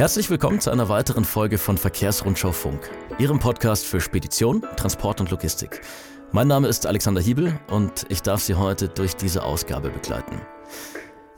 [0.00, 5.30] Herzlich willkommen zu einer weiteren Folge von Verkehrsrundschau Funk, Ihrem Podcast für Spedition, Transport und
[5.30, 5.82] Logistik.
[6.32, 10.40] Mein Name ist Alexander Hiebel und ich darf Sie heute durch diese Ausgabe begleiten.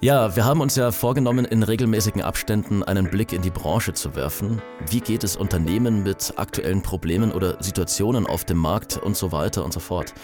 [0.01, 4.15] Ja, wir haben uns ja vorgenommen, in regelmäßigen Abständen einen Blick in die Branche zu
[4.15, 4.63] werfen.
[4.89, 9.65] Wie geht es Unternehmen mit aktuellen Problemen oder Situationen auf dem Markt und so weiter
[9.65, 10.15] und so fort.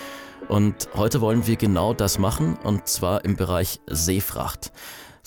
[0.46, 4.70] Und heute wollen wir genau das machen, und zwar im Bereich Seefracht.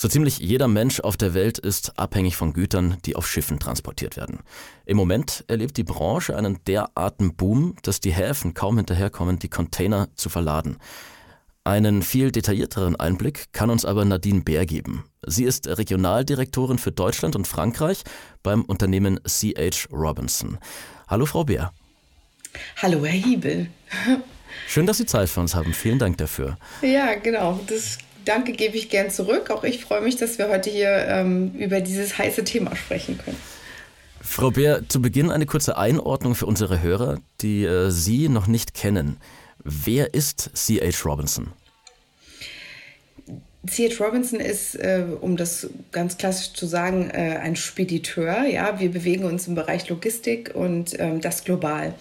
[0.02, 4.18] So ziemlich jeder Mensch auf der Welt ist abhängig von Gütern, die auf Schiffen transportiert
[4.18, 4.40] werden.
[4.84, 10.08] Im Moment erlebt die Branche einen derartigen Boom, dass die Häfen kaum hinterherkommen, die Container
[10.16, 10.78] zu verladen.
[11.64, 15.04] Einen viel detaillierteren Einblick kann uns aber Nadine Bär geben.
[15.22, 18.02] Sie ist Regionaldirektorin für Deutschland und Frankreich
[18.42, 20.58] beim Unternehmen CH Robinson.
[21.10, 21.74] Hallo, Frau Bär.
[22.82, 23.68] Hallo, Herr Hiebel.
[24.68, 25.76] Schön, dass Sie Zeit für uns haben.
[25.76, 26.58] Vielen Dank dafür.
[26.82, 27.60] Ja, genau.
[27.68, 29.50] Das Danke gebe ich gern zurück.
[29.50, 33.38] Auch ich freue mich, dass wir heute hier ähm, über dieses heiße Thema sprechen können.
[34.22, 38.74] Frau Bär, zu Beginn eine kurze Einordnung für unsere Hörer, die äh, Sie noch nicht
[38.74, 39.18] kennen.
[39.64, 41.04] Wer ist C.H.
[41.06, 41.52] Robinson?
[43.68, 44.04] C.H.
[44.04, 48.46] Robinson ist, äh, um das ganz klassisch zu sagen, äh, ein Spediteur.
[48.48, 51.94] Ja, wir bewegen uns im Bereich Logistik und ähm, das global.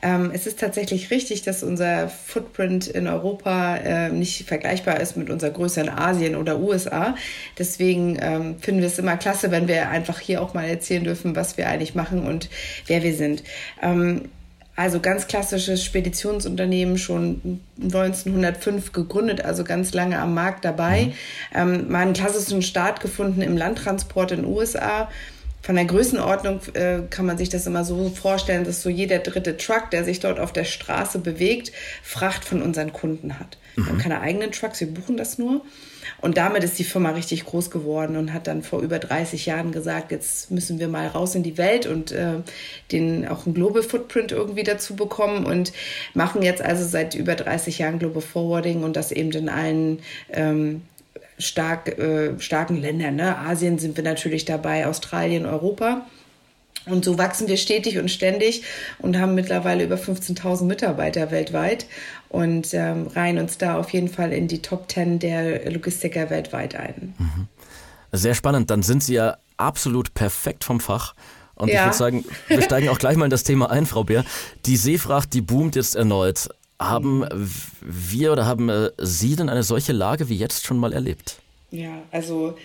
[0.00, 5.28] Ähm, es ist tatsächlich richtig, dass unser Footprint in Europa äh, nicht vergleichbar ist mit
[5.28, 7.16] unserer Größe in Asien oder USA.
[7.58, 11.34] Deswegen ähm, finden wir es immer klasse, wenn wir einfach hier auch mal erzählen dürfen,
[11.34, 12.48] was wir eigentlich machen und
[12.86, 13.42] wer wir sind.
[13.82, 14.30] Ähm,
[14.78, 21.06] also ganz klassisches Speditionsunternehmen, schon 1905 gegründet, also ganz lange am Markt dabei.
[21.06, 21.12] Mhm.
[21.52, 25.08] Ähm, mal einen klassischen Start gefunden im Landtransport in den USA.
[25.60, 29.56] Von der Größenordnung äh, kann man sich das immer so vorstellen, dass so jeder dritte
[29.56, 33.58] Truck, der sich dort auf der Straße bewegt, Fracht von unseren Kunden hat.
[33.74, 33.82] Mhm.
[33.82, 34.00] Wir haben mhm.
[34.00, 35.62] keine eigenen Trucks, wir buchen das nur.
[36.20, 39.72] Und damit ist die Firma richtig groß geworden und hat dann vor über 30 Jahren
[39.72, 42.38] gesagt, jetzt müssen wir mal raus in die Welt und äh,
[42.90, 45.72] den auch einen Global Footprint irgendwie dazu bekommen und
[46.14, 50.00] machen jetzt also seit über 30 Jahren Global Forwarding und das eben in allen
[50.32, 50.82] ähm,
[51.38, 53.16] stark, äh, starken Ländern.
[53.16, 53.36] Ne?
[53.38, 56.06] Asien sind wir natürlich dabei, Australien, Europa.
[56.86, 58.62] Und so wachsen wir stetig und ständig
[58.98, 61.86] und haben mittlerweile über 15.000 Mitarbeiter weltweit
[62.28, 66.74] und ähm, reihen uns da auf jeden Fall in die Top 10 der Logistiker weltweit
[66.74, 67.14] ein.
[67.18, 67.48] Mhm.
[68.12, 68.70] Sehr spannend.
[68.70, 71.14] Dann sind Sie ja absolut perfekt vom Fach.
[71.54, 71.80] Und ja.
[71.80, 74.24] ich würde sagen, wir steigen auch gleich mal in das Thema ein, Frau Bär.
[74.64, 76.48] Die Seefracht, die boomt jetzt erneut.
[76.80, 77.26] Haben
[77.80, 81.40] wir oder haben äh, Sie denn eine solche Lage wie jetzt schon mal erlebt?
[81.70, 82.56] Ja, also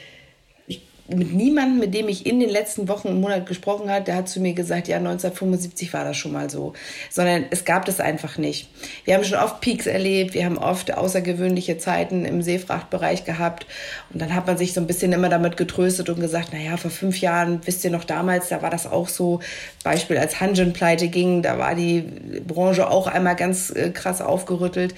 [1.10, 4.30] mit niemandem, mit dem ich in den letzten Wochen und Monaten gesprochen habe, der hat
[4.30, 6.74] zu mir gesagt, ja, 1975 war das schon mal so.
[7.10, 8.70] Sondern es gab das einfach nicht.
[9.04, 13.66] Wir haben schon oft Peaks erlebt, wir haben oft außergewöhnliche Zeiten im Seefrachtbereich gehabt.
[14.14, 16.92] Und dann hat man sich so ein bisschen immer damit getröstet und gesagt, naja, vor
[16.92, 19.42] fünf Jahren, wisst ihr noch damals, da war das auch so.
[19.84, 22.02] Beispiel als Hanjin pleite ging, da war die
[22.48, 24.96] Branche auch einmal ganz äh, krass aufgerüttelt.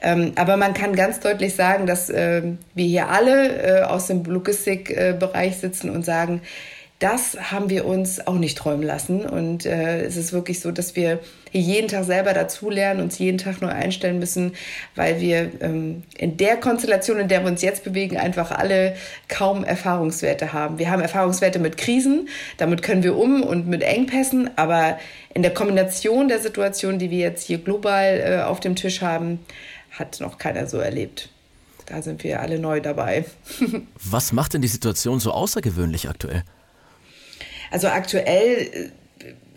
[0.00, 2.42] Ähm, aber man kann ganz deutlich sagen, dass äh,
[2.74, 6.42] wir hier alle äh, aus dem Logistikbereich Bereich sitzen und sagen,
[7.00, 9.24] das haben wir uns auch nicht träumen lassen.
[9.24, 11.20] Und äh, es ist wirklich so, dass wir
[11.52, 14.54] jeden Tag selber dazulernen, uns jeden Tag neu einstellen müssen,
[14.96, 18.96] weil wir ähm, in der Konstellation, in der wir uns jetzt bewegen, einfach alle
[19.28, 20.80] kaum Erfahrungswerte haben.
[20.80, 24.98] Wir haben Erfahrungswerte mit Krisen, damit können wir um und mit Engpässen, aber
[25.34, 29.38] in der Kombination der Situation, die wir jetzt hier global äh, auf dem Tisch haben,
[29.92, 31.30] hat noch keiner so erlebt
[31.88, 33.24] da sind wir alle neu dabei.
[34.04, 36.44] Was macht denn die Situation so außergewöhnlich aktuell?
[37.70, 38.92] Also aktuell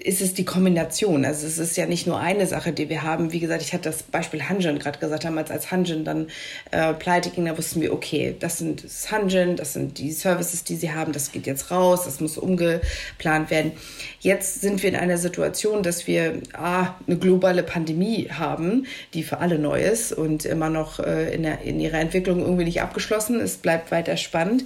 [0.03, 1.25] ist es die Kombination.
[1.25, 3.31] Also es ist ja nicht nur eine Sache, die wir haben.
[3.31, 5.23] Wie gesagt, ich hatte das Beispiel Hanjin gerade gesagt.
[5.23, 6.27] Damals als Hanjin dann
[6.71, 10.63] äh, pleite ging, da wussten wir, okay, das sind das Hanjin, das sind die Services,
[10.63, 13.73] die sie haben, das geht jetzt raus, das muss umgeplant werden.
[14.19, 19.39] Jetzt sind wir in einer Situation, dass wir A, eine globale Pandemie haben, die für
[19.39, 23.39] alle neu ist und immer noch äh, in, der, in ihrer Entwicklung irgendwie nicht abgeschlossen.
[23.39, 24.65] Es bleibt weiter spannend.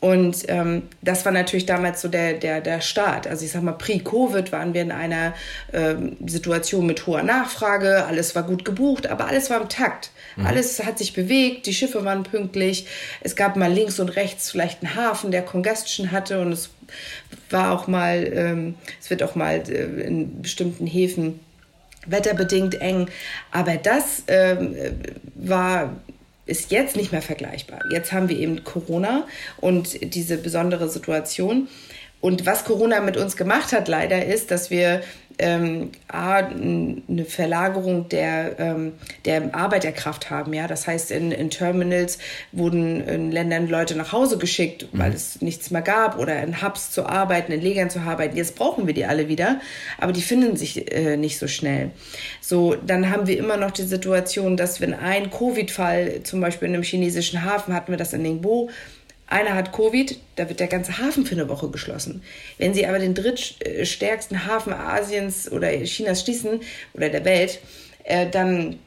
[0.00, 3.26] Und ähm, das war natürlich damals so der, der, der Start.
[3.26, 5.34] Also ich sag mal, pre-Covid waren wir in einer
[5.72, 10.12] ähm, Situation mit hoher Nachfrage, alles war gut gebucht, aber alles war im Takt.
[10.36, 10.46] Mhm.
[10.46, 12.86] Alles hat sich bewegt, die Schiffe waren pünktlich.
[13.22, 16.70] Es gab mal links und rechts vielleicht einen Hafen, der Congestion hatte und es
[17.50, 21.40] war auch mal, ähm, es wird auch mal äh, in bestimmten Häfen
[22.06, 23.08] wetterbedingt eng.
[23.50, 24.76] Aber das ähm,
[25.34, 25.96] war
[26.48, 27.80] ist jetzt nicht mehr vergleichbar.
[27.92, 29.26] Jetzt haben wir eben Corona
[29.58, 31.68] und diese besondere Situation.
[32.20, 35.02] Und was Corona mit uns gemacht hat, leider, ist, dass wir
[35.38, 38.92] ähm, A, eine Verlagerung der, ähm,
[39.24, 40.52] der Arbeiterkraft haben.
[40.52, 40.66] Ja?
[40.66, 42.18] Das heißt, in, in Terminals
[42.52, 45.16] wurden in Ländern Leute nach Hause geschickt, weil mhm.
[45.16, 48.36] es nichts mehr gab oder in Hubs zu arbeiten, in Legern zu arbeiten.
[48.36, 49.60] Jetzt brauchen wir die alle wieder,
[49.98, 51.90] aber die finden sich äh, nicht so schnell.
[52.40, 56.74] So, dann haben wir immer noch die Situation, dass wenn ein Covid-Fall, zum Beispiel in
[56.74, 58.70] einem chinesischen Hafen, hatten wir das in Ningbo,
[59.28, 62.22] einer hat Covid, da wird der ganze Hafen für eine Woche geschlossen.
[62.56, 66.60] Wenn sie aber den drittstärksten Hafen Asiens oder Chinas schließen
[66.94, 67.60] oder der Welt,
[68.04, 68.78] äh, dann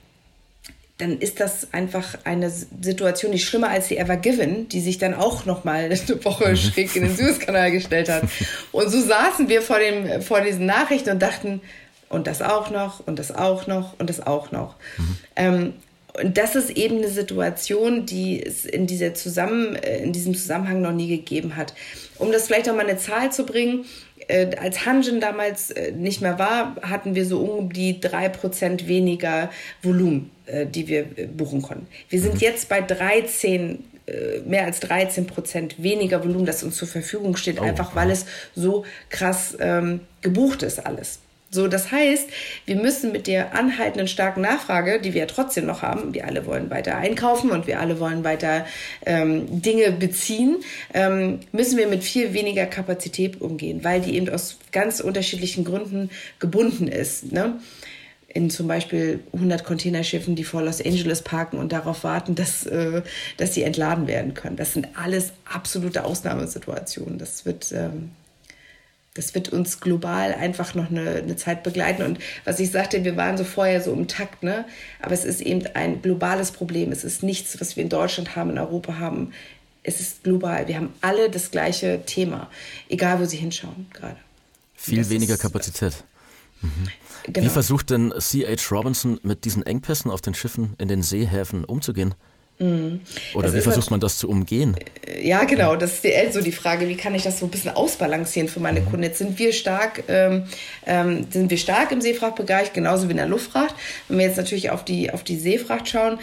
[1.02, 5.16] dann ist das einfach eine Situation, die schlimmer als die Ever Given, die sich dann
[5.16, 6.56] auch nochmal eine Woche mhm.
[6.56, 8.24] schräg in den Suezkanal gestellt hat.
[8.72, 11.62] Und so saßen wir vor, dem, vor diesen Nachrichten und dachten,
[12.08, 14.76] und das auch noch, und das auch noch, und das auch noch.
[14.98, 15.18] Mhm.
[15.36, 15.74] Ähm,
[16.20, 20.82] und das ist eben eine Situation, die es in, dieser Zusammen, äh, in diesem Zusammenhang
[20.82, 21.74] noch nie gegeben hat.
[22.18, 23.86] Um das vielleicht auch mal eine Zahl zu bringen,
[24.28, 29.50] äh, als Hanjin damals äh, nicht mehr war, hatten wir so um die 3% weniger
[29.82, 30.32] Volumen,
[30.74, 31.06] die wir
[31.38, 31.88] buchen konnten.
[32.10, 32.40] Wir sind mhm.
[32.42, 33.80] jetzt bei 13
[34.12, 38.26] äh, mehr als 13% weniger Volumen, das uns zur Verfügung steht, oh, einfach weil es
[38.56, 41.20] so krass ähm, gebucht ist alles.
[41.54, 42.30] So, das heißt,
[42.66, 46.46] wir müssen mit der anhaltenden starken Nachfrage, die wir ja trotzdem noch haben, wir alle
[46.46, 48.66] wollen weiter einkaufen und wir alle wollen weiter
[49.06, 50.64] ähm, Dinge beziehen,
[50.94, 56.10] ähm, müssen wir mit viel weniger Kapazität umgehen, weil die eben aus ganz unterschiedlichen Gründen
[56.40, 57.34] gebunden ist.
[57.34, 57.60] Ne?
[58.34, 63.02] in zum Beispiel 100 Containerschiffen, die vor Los Angeles parken und darauf warten, dass, äh,
[63.36, 64.56] dass sie entladen werden können.
[64.56, 67.18] Das sind alles absolute Ausnahmesituationen.
[67.18, 68.12] Das wird ähm,
[69.14, 72.04] das wird uns global einfach noch eine, eine, Zeit begleiten.
[72.04, 74.66] Und was ich sagte, wir waren so vorher so im Takt, ne?
[75.02, 76.92] Aber es ist eben ein globales Problem.
[76.92, 79.34] Es ist nichts, was wir in Deutschland haben, in Europa haben.
[79.84, 80.68] Es ist global.
[80.68, 82.50] Wir haben alle das gleiche Thema,
[82.88, 84.18] egal wo sie hinschauen gerade.
[84.76, 85.94] Viel weniger ist, Kapazität.
[86.62, 86.70] Mhm.
[87.24, 87.46] Genau.
[87.46, 88.74] Wie versucht denn C.H.
[88.74, 92.16] Robinson mit diesen Engpässen auf den Schiffen in den Seehäfen umzugehen?
[92.62, 93.02] Mhm.
[93.34, 94.76] Oder das wie versucht man das zu umgehen?
[95.22, 95.76] Ja, genau.
[95.76, 98.60] Das ist die, so die Frage, wie kann ich das so ein bisschen ausbalancieren für
[98.60, 98.86] meine mhm.
[98.86, 99.04] Kunden?
[99.04, 100.44] Jetzt sind wir stark, ähm,
[100.86, 103.74] ähm, sind wir stark im Seefrachtbereich, genauso wie in der Luftfracht.
[104.08, 106.20] Wenn wir jetzt natürlich auf die, auf die Seefracht schauen,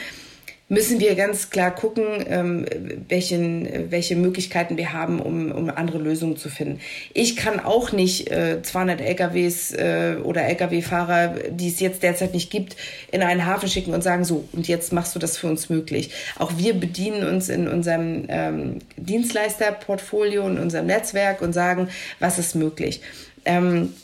[0.69, 2.67] müssen wir ganz klar gucken, ähm,
[3.09, 6.81] welchen, welche Möglichkeiten wir haben, um, um andere Lösungen zu finden.
[7.15, 12.50] Ich kann auch nicht äh, 200 LKWs äh, oder LKW-Fahrer, die es jetzt derzeit nicht
[12.50, 12.76] gibt,
[13.11, 16.11] in einen Hafen schicken und sagen, so, und jetzt machst du das für uns möglich.
[16.37, 21.88] Auch wir bedienen uns in unserem ähm, Dienstleisterportfolio, in unserem Netzwerk und sagen,
[22.19, 23.00] was ist möglich.
[23.47, 23.94] Ähm,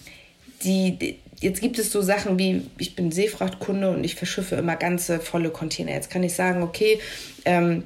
[0.62, 5.20] die, Jetzt gibt es so Sachen wie, ich bin Seefrachtkunde und ich verschiffe immer ganze
[5.20, 5.92] volle Container.
[5.92, 7.00] Jetzt kann ich sagen, okay,
[7.44, 7.84] ähm,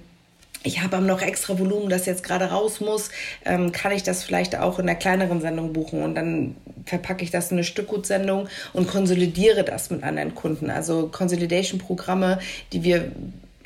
[0.64, 3.10] ich habe noch extra Volumen, das jetzt gerade raus muss,
[3.44, 7.30] ähm, kann ich das vielleicht auch in einer kleineren Sendung buchen und dann verpacke ich
[7.30, 10.70] das in eine Stückgutsendung und konsolidiere das mit anderen Kunden.
[10.70, 12.40] Also Consolidation-Programme,
[12.72, 13.12] die wir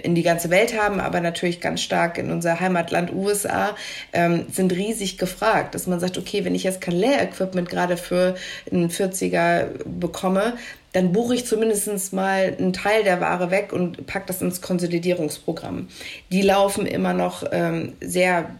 [0.02, 3.76] in die ganze Welt haben, aber natürlich ganz stark in unser Heimatland USA,
[4.12, 5.74] ähm, sind riesig gefragt.
[5.74, 8.34] Dass man sagt, okay, wenn ich jetzt kein Lehr-Equipment gerade für
[8.70, 10.54] einen 40er bekomme,
[10.92, 15.88] dann buche ich zumindest mal einen Teil der Ware weg und packe das ins Konsolidierungsprogramm.
[16.30, 18.50] Die laufen immer noch ähm, sehr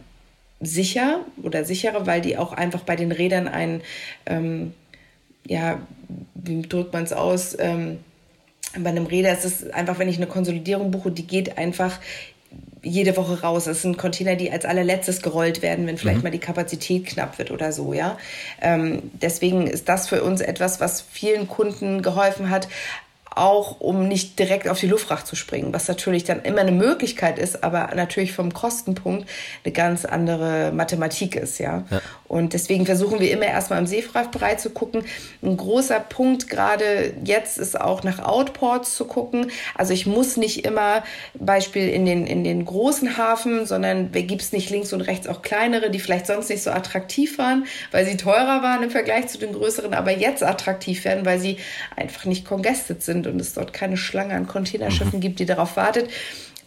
[0.59, 3.81] sicher oder sicherer, weil die auch einfach bei den Rädern ein,
[4.25, 4.73] ähm,
[5.45, 5.79] ja,
[6.33, 7.99] wie drückt man es aus, ähm,
[8.77, 11.99] bei einem Räder ist es einfach, wenn ich eine Konsolidierung buche, die geht einfach
[12.81, 13.65] jede Woche raus.
[13.65, 16.23] Das sind Container, die als allerletztes gerollt werden, wenn vielleicht mhm.
[16.23, 18.17] mal die Kapazität knapp wird oder so, ja.
[18.61, 22.67] Ähm, deswegen ist das für uns etwas, was vielen Kunden geholfen hat,
[23.35, 27.39] auch um nicht direkt auf die Luftfracht zu springen, was natürlich dann immer eine Möglichkeit
[27.39, 29.27] ist, aber natürlich vom Kostenpunkt
[29.63, 31.83] eine ganz andere Mathematik ist, ja.
[31.89, 32.01] ja.
[32.27, 35.03] Und deswegen versuchen wir immer erstmal im Seefrachtbereich zu gucken.
[35.43, 39.51] Ein großer Punkt gerade jetzt ist auch nach Outports zu gucken.
[39.75, 41.03] Also ich muss nicht immer
[41.35, 45.41] Beispiel in den, in den großen Hafen, sondern gibt es nicht links und rechts auch
[45.41, 49.37] kleinere, die vielleicht sonst nicht so attraktiv waren, weil sie teurer waren im Vergleich zu
[49.37, 51.57] den größeren, aber jetzt attraktiv werden, weil sie
[51.95, 55.21] einfach nicht congested sind sind und es dort keine Schlange an Containerschiffen mhm.
[55.21, 56.09] gibt, die darauf wartet.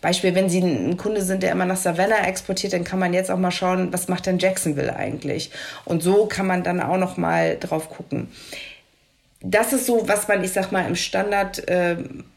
[0.01, 3.31] Beispiel, wenn Sie ein Kunde sind, der immer nach Savannah exportiert, dann kann man jetzt
[3.31, 5.51] auch mal schauen, was macht denn Jacksonville eigentlich?
[5.85, 8.29] Und so kann man dann auch noch mal drauf gucken.
[9.41, 11.97] Das ist so, was man, ich sag mal, im Standard äh,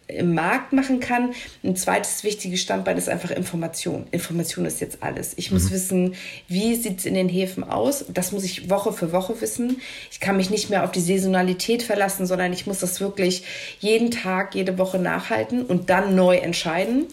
[0.09, 1.33] im Markt machen kann.
[1.63, 4.07] Ein zweites wichtiges Standbein ist einfach Information.
[4.11, 5.33] Information ist jetzt alles.
[5.37, 5.71] Ich muss mhm.
[5.71, 6.15] wissen,
[6.47, 8.05] wie sieht es in den Häfen aus.
[8.11, 9.79] Das muss ich Woche für Woche wissen.
[10.11, 13.43] Ich kann mich nicht mehr auf die Saisonalität verlassen, sondern ich muss das wirklich
[13.79, 17.05] jeden Tag, jede Woche nachhalten und dann neu entscheiden.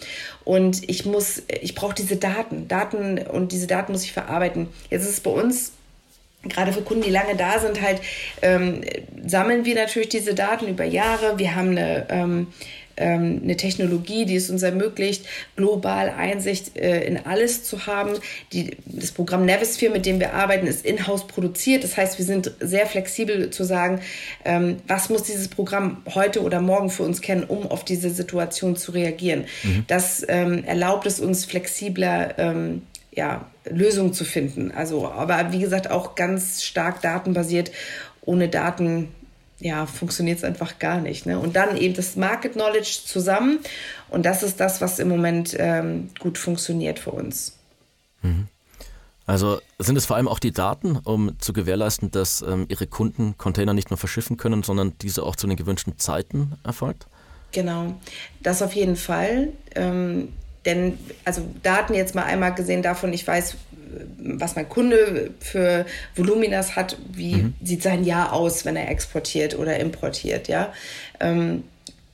[0.44, 2.66] Und ich muss, ich brauche diese Daten.
[2.66, 4.68] Daten und diese Daten muss ich verarbeiten.
[4.90, 5.72] Jetzt ist es bei uns
[6.48, 8.00] gerade für Kunden, die lange da sind, halt
[8.42, 8.82] ähm,
[9.26, 11.38] sammeln wir natürlich diese Daten über Jahre.
[11.38, 12.46] Wir haben eine ähm,
[12.96, 15.26] ähm, eine Technologie, die es uns ermöglicht,
[15.56, 18.14] global Einsicht äh, in alles zu haben.
[18.52, 21.84] Die, das Programm Navisphere, mit dem wir arbeiten, ist in-house produziert.
[21.84, 24.00] Das heißt, wir sind sehr flexibel zu sagen,
[24.44, 28.76] ähm, was muss dieses Programm heute oder morgen für uns kennen, um auf diese Situation
[28.76, 29.44] zu reagieren.
[29.62, 29.84] Mhm.
[29.86, 32.82] Das ähm, erlaubt es uns flexibler ähm,
[33.16, 34.70] ja, Lösungen zu finden.
[34.70, 37.72] Also, aber wie gesagt, auch ganz stark datenbasiert.
[38.20, 39.08] Ohne Daten
[39.58, 41.24] ja, funktioniert es einfach gar nicht.
[41.26, 41.38] Ne?
[41.38, 43.60] Und dann eben das Market Knowledge zusammen.
[44.10, 47.56] Und das ist das, was im Moment ähm, gut funktioniert für uns.
[48.22, 48.48] Mhm.
[49.24, 53.36] Also sind es vor allem auch die Daten, um zu gewährleisten, dass ähm, Ihre Kunden
[53.38, 57.08] Container nicht nur verschiffen können, sondern diese auch zu den gewünschten Zeiten erfolgt?
[57.50, 57.94] Genau,
[58.42, 59.48] das auf jeden Fall.
[59.74, 60.28] Ähm,
[60.66, 63.56] denn, also Daten jetzt mal einmal gesehen davon, ich weiß,
[64.18, 67.54] was mein Kunde für Voluminas hat, wie mhm.
[67.62, 70.72] sieht sein Jahr aus, wenn er exportiert oder importiert, ja.
[71.20, 71.64] Ähm,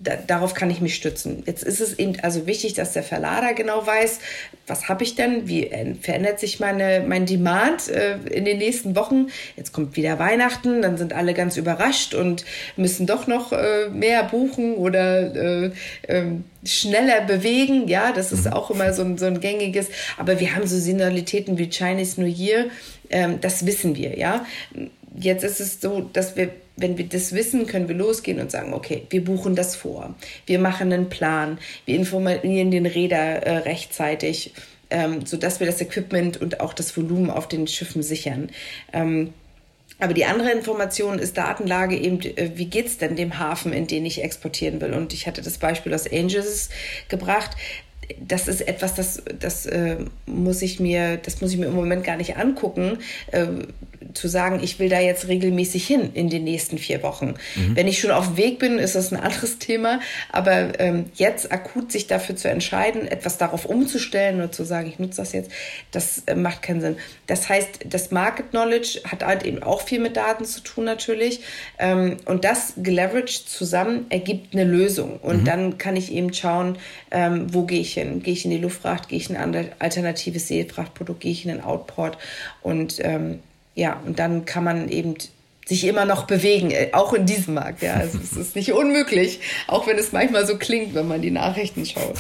[0.03, 1.43] da, darauf kann ich mich stützen.
[1.47, 4.19] Jetzt ist es eben also wichtig, dass der Verlader genau weiß,
[4.67, 9.29] was habe ich denn, wie verändert sich meine, mein Demand äh, in den nächsten Wochen.
[9.57, 12.45] Jetzt kommt wieder Weihnachten, dann sind alle ganz überrascht und
[12.77, 15.71] müssen doch noch äh, mehr buchen oder äh,
[16.09, 17.89] ähm, schneller bewegen.
[17.89, 18.53] Ja, das ist mhm.
[18.53, 19.89] auch immer so ein, so ein gängiges.
[20.17, 22.67] Aber wir haben so Signalitäten wie Chinese New Year,
[23.11, 24.47] ähm, das wissen wir, ja.
[25.15, 28.73] Jetzt ist es so, dass wir wenn wir das wissen, können wir losgehen und sagen,
[28.73, 30.15] okay, wir buchen das vor,
[30.47, 34.55] wir machen einen Plan, wir informieren den Räder äh, rechtzeitig,
[34.91, 38.51] ähm, sodass wir das Equipment und auch das Volumen auf den Schiffen sichern.
[38.93, 39.33] Ähm,
[39.99, 43.87] aber die andere Information ist Datenlage eben, äh, wie geht es denn dem Hafen, in
[43.87, 44.95] den ich exportieren will?
[44.95, 46.71] Und ich hatte das Beispiel aus Angels
[47.09, 47.57] gebracht
[48.21, 52.05] das ist etwas, das, das äh, muss ich mir, das muss ich mir im Moment
[52.05, 52.99] gar nicht angucken,
[53.31, 53.47] äh,
[54.15, 57.35] zu sagen, ich will da jetzt regelmäßig hin in den nächsten vier Wochen.
[57.55, 57.77] Mhm.
[57.77, 60.01] Wenn ich schon auf dem Weg bin, ist das ein anderes Thema.
[60.31, 64.99] Aber ähm, jetzt akut sich dafür zu entscheiden, etwas darauf umzustellen oder zu sagen, ich
[64.99, 65.51] nutze das jetzt,
[65.91, 66.97] das äh, macht keinen Sinn.
[67.27, 71.41] Das heißt, das Market Knowledge hat halt eben auch viel mit Daten zu tun natürlich.
[71.79, 75.19] Ähm, und das geleveraged zusammen ergibt eine Lösung.
[75.19, 75.45] Und mhm.
[75.45, 76.79] dann kann ich eben schauen,
[77.11, 78.02] ähm, wo gehe ich hin?
[78.05, 79.09] Gehe ich in die Luftfracht?
[79.09, 81.21] Gehe ich in ein alternatives Seefrachtprodukt?
[81.21, 82.19] Gehe ich in den Outport?
[82.63, 83.41] Und ähm,
[83.75, 85.17] ja, und dann kann man eben
[85.67, 87.83] sich immer noch bewegen, äh, auch in diesem Markt.
[87.83, 91.31] Ja, also es ist nicht unmöglich, auch wenn es manchmal so klingt, wenn man die
[91.31, 92.19] Nachrichten schaut.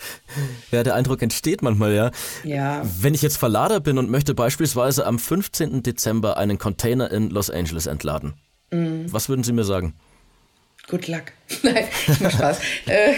[0.70, 2.10] ja, der Eindruck entsteht manchmal, ja.
[2.44, 2.82] Ja.
[3.00, 5.82] Wenn ich jetzt Verlader bin und möchte beispielsweise am 15.
[5.82, 8.34] Dezember einen Container in Los Angeles entladen,
[8.70, 9.06] mm.
[9.06, 9.94] was würden Sie mir sagen?
[10.88, 11.24] Good luck.
[11.62, 12.60] Nein, ich mach Spaß.
[12.86, 13.14] äh,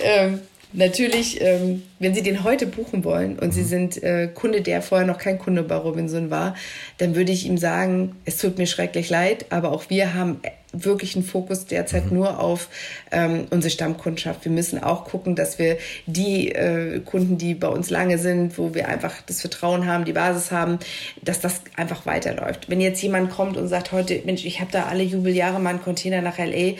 [0.00, 0.40] ähm,
[0.72, 3.66] natürlich, ähm, wenn Sie den heute buchen wollen und Sie mhm.
[3.66, 6.54] sind äh, Kunde, der vorher noch kein Kunde bei Robinson war,
[6.98, 10.40] dann würde ich ihm sagen, es tut mir schrecklich leid, aber auch wir haben
[10.72, 12.18] wirklich einen Fokus derzeit mhm.
[12.18, 12.68] nur auf
[13.10, 14.44] ähm, unsere Stammkundschaft.
[14.44, 18.74] Wir müssen auch gucken, dass wir die äh, Kunden, die bei uns lange sind, wo
[18.74, 20.78] wir einfach das Vertrauen haben, die Basis haben,
[21.22, 22.68] dass das einfach weiterläuft.
[22.68, 25.82] Wenn jetzt jemand kommt und sagt, heute, Mensch, ich habe da alle Jubeljahre mal einen
[25.82, 26.74] Container nach LA,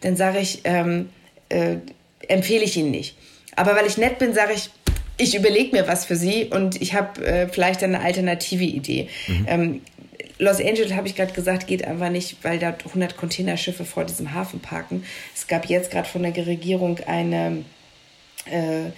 [0.00, 1.10] dann sage ich, ähm,
[1.50, 1.76] äh,
[2.28, 3.16] empfehle ich ihn nicht.
[3.56, 4.70] Aber weil ich nett bin, sage ich,
[5.16, 9.08] ich überlege mir was für Sie und ich habe äh, vielleicht eine alternative Idee.
[9.28, 9.46] Mhm.
[9.48, 9.80] Ähm,
[10.38, 14.34] Los Angeles, habe ich gerade gesagt, geht einfach nicht, weil da 100 Containerschiffe vor diesem
[14.34, 15.04] Hafen parken.
[15.34, 17.64] Es gab jetzt gerade von der Regierung eine
[18.46, 18.90] äh,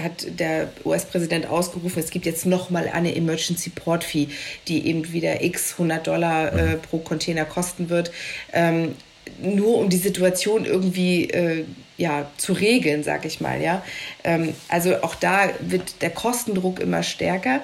[0.00, 4.28] hat der US-Präsident ausgerufen, es gibt jetzt nochmal eine Emergency Port Fee,
[4.68, 6.82] die eben wieder x 100 Dollar äh, mhm.
[6.82, 8.10] pro Container kosten wird,
[8.52, 8.94] ähm,
[9.42, 11.64] nur um die Situation irgendwie äh,
[11.96, 13.82] ja, zu regeln, sag ich mal, ja.
[14.24, 17.62] Ähm, also auch da wird der Kostendruck immer stärker.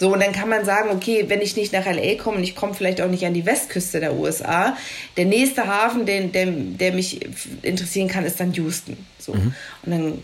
[0.00, 2.54] So, und dann kann man sagen, okay, wenn ich nicht nach LA komme und ich
[2.54, 4.76] komme vielleicht auch nicht an die Westküste der USA,
[5.16, 7.20] der nächste Hafen, den, der, der mich
[7.62, 8.96] interessieren kann, ist dann Houston.
[9.18, 9.34] So.
[9.34, 9.54] Mhm.
[9.82, 10.22] Und dann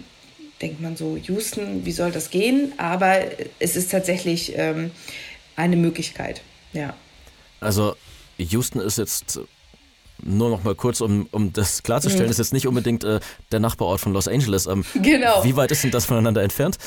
[0.63, 2.73] denkt man so, Houston, wie soll das gehen?
[2.77, 3.19] Aber
[3.59, 4.93] es ist tatsächlich ähm,
[5.57, 6.43] eine Möglichkeit,
[6.73, 6.95] ja.
[7.59, 7.97] Also
[8.39, 9.41] Houston ist jetzt
[10.23, 12.31] nur noch mal kurz, um, um das klarzustellen, mhm.
[12.31, 13.21] ist jetzt nicht unbedingt äh,
[13.53, 14.67] der Nachbarort von Los Angeles.
[14.67, 15.45] Ähm, genau.
[15.45, 16.79] Wie weit ist denn das voneinander entfernt?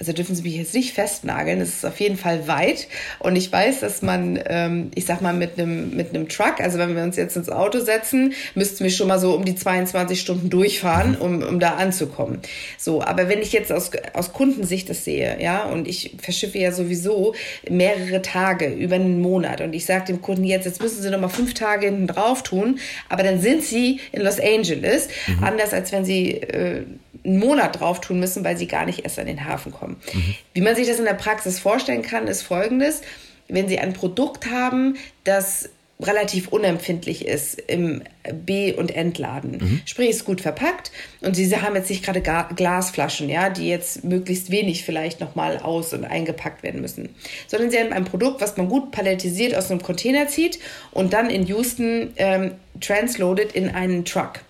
[0.00, 2.88] Also dürfen Sie mich jetzt nicht festnageln, es ist auf jeden Fall weit.
[3.18, 6.78] Und ich weiß, dass man, ähm, ich sag mal, mit einem mit einem Truck, also
[6.78, 10.18] wenn wir uns jetzt ins Auto setzen, müssten wir schon mal so um die 22
[10.18, 12.38] Stunden durchfahren, um, um da anzukommen.
[12.78, 16.72] So, aber wenn ich jetzt aus, aus Kundensicht das sehe, ja, und ich verschiffe ja
[16.72, 17.34] sowieso
[17.68, 21.20] mehrere Tage über einen Monat und ich sage dem Kunden jetzt, jetzt müssen Sie noch
[21.20, 22.78] mal fünf Tage hinten drauf tun,
[23.10, 25.44] aber dann sind Sie in Los Angeles, mhm.
[25.44, 26.84] anders als wenn Sie äh,
[27.24, 29.96] einen Monat drauf tun müssen, weil sie gar nicht erst an den Hafen kommen.
[30.12, 30.34] Mhm.
[30.54, 33.02] Wie man sich das in der Praxis vorstellen kann, ist folgendes.
[33.48, 35.68] wenn Sie ein Produkt haben, das
[36.02, 39.58] relativ unempfindlich ist im B- und Entladen.
[39.60, 39.80] Mhm.
[39.84, 44.50] Sprich, ist gut verpackt und sie haben jetzt nicht gerade Glasflaschen, ja, die jetzt möglichst
[44.50, 47.10] wenig vielleicht nochmal aus- und eingepackt werden müssen.
[47.46, 50.58] Sondern sie haben ein Produkt, was man gut palettisiert aus einem Container zieht
[50.90, 54.40] und dann in Houston ähm, transloadet in einen Truck.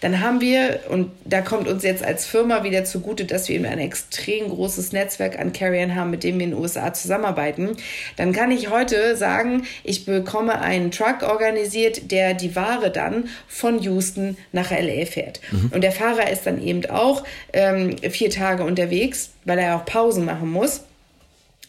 [0.00, 3.66] Dann haben wir, und da kommt uns jetzt als Firma wieder zugute, dass wir eben
[3.66, 7.76] ein extrem großes Netzwerk an Carriern haben, mit dem wir in den USA zusammenarbeiten.
[8.16, 13.80] Dann kann ich heute sagen, ich bekomme einen Truck organisiert, der die Ware dann von
[13.80, 15.40] Houston nach LA fährt.
[15.50, 15.70] Mhm.
[15.74, 20.24] Und der Fahrer ist dann eben auch ähm, vier Tage unterwegs, weil er auch Pausen
[20.24, 20.82] machen muss.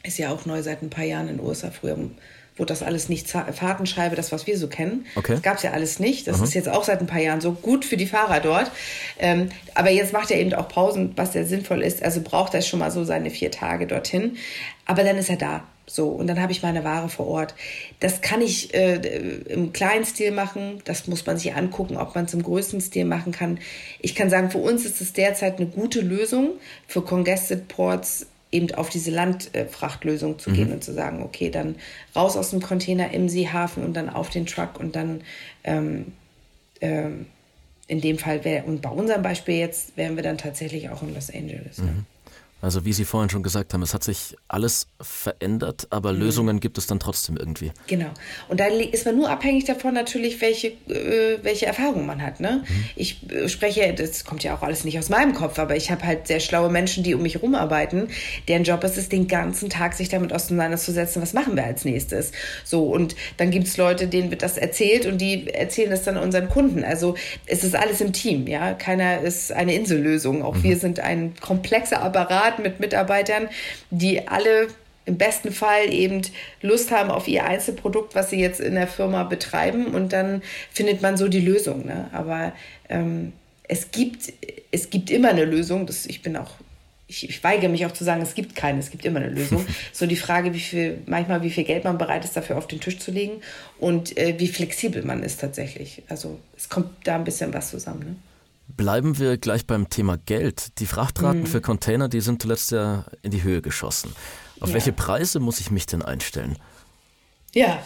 [0.04, 1.72] Ist ja auch neu seit ein paar Jahren in den USA.
[1.72, 1.98] Früher
[2.58, 5.06] wurde das alles nicht Fahrtenschreibe, das, was wir so kennen.
[5.16, 5.34] Okay.
[5.34, 6.28] Das gab es ja alles nicht.
[6.28, 6.44] Das mhm.
[6.44, 8.72] ist jetzt auch seit ein paar Jahren so gut für die Fahrer dort.
[9.20, 12.04] Ähm, aber jetzt macht er eben auch Pausen, was ja sinnvoll ist.
[12.04, 14.38] Also braucht er schon mal so seine vier Tage dorthin.
[14.86, 15.64] Aber dann ist er da.
[15.90, 17.56] So, und dann habe ich meine Ware vor Ort.
[18.02, 18.96] Das kann ich äh,
[19.48, 20.82] im kleinen Stil machen.
[20.84, 23.60] Das muss man sich angucken, ob man es im größten Stil machen kann.
[24.02, 26.52] Ich kann sagen, für uns ist es derzeit eine gute Lösung.
[26.88, 30.76] Für Congested Ports eben auf diese Landfrachtlösung zu gehen mhm.
[30.76, 31.76] und zu sagen, okay, dann
[32.16, 35.22] raus aus dem Container im Seehafen und dann auf den Truck und dann
[35.64, 36.14] ähm,
[36.82, 37.26] ähm,
[37.88, 41.14] in dem Fall wäre, und bei unserem Beispiel jetzt, wären wir dann tatsächlich auch in
[41.14, 41.78] Los Angeles.
[41.78, 41.88] Mhm.
[41.88, 41.94] Ja.
[42.60, 46.20] Also wie Sie vorhin schon gesagt haben, es hat sich alles verändert, aber mhm.
[46.20, 47.72] Lösungen gibt es dann trotzdem irgendwie.
[47.86, 48.10] Genau.
[48.50, 52.40] Und da ist man nur abhängig davon natürlich, welche, äh, welche Erfahrung man hat.
[52.40, 52.64] Ne?
[52.68, 52.84] Mhm.
[52.96, 56.04] Ich äh, spreche, das kommt ja auch alles nicht aus meinem Kopf, aber ich habe
[56.04, 58.08] halt sehr schlaue Menschen, die um mich herum arbeiten,
[58.48, 62.32] deren Job ist es, den ganzen Tag sich damit auseinanderzusetzen, was machen wir als nächstes.
[62.64, 66.18] So, und dann gibt es Leute, denen wird das erzählt und die erzählen das dann
[66.18, 66.84] unseren Kunden.
[66.84, 68.74] Also es ist alles im Team, ja.
[68.74, 70.42] Keiner ist eine Insellösung.
[70.42, 70.64] Auch mhm.
[70.64, 73.50] wir sind ein komplexer Apparat Apparat mit Mitarbeitern,
[73.92, 74.68] die alle
[75.06, 76.22] im besten Fall eben
[76.62, 81.02] Lust haben auf ihr Einzelprodukt, was sie jetzt in der Firma betreiben und dann findet
[81.02, 81.86] man so die Lösung.
[81.86, 82.10] Ne?
[82.12, 82.52] Aber
[82.90, 83.32] ähm,
[83.64, 84.34] es, gibt,
[84.72, 85.86] es gibt immer eine Lösung.
[85.86, 86.52] Das, ich bin auch,
[87.08, 89.66] ich, ich weigere mich auch zu sagen, es gibt keine, es gibt immer eine Lösung.
[89.94, 92.82] so die Frage, wie viel, manchmal wie viel Geld man bereit ist, dafür auf den
[92.82, 93.42] Tisch zu legen
[93.80, 96.04] und äh, wie flexibel man ist tatsächlich.
[96.10, 98.00] Also es kommt da ein bisschen was zusammen.
[98.02, 98.16] Ne?
[98.68, 100.80] Bleiben wir gleich beim Thema Geld.
[100.80, 101.48] Die Frachtraten mhm.
[101.48, 104.14] für Container, die sind zuletzt ja in die Höhe geschossen.
[104.60, 104.76] Auf ja.
[104.76, 106.58] welche Preise muss ich mich denn einstellen?
[107.54, 107.82] Ja,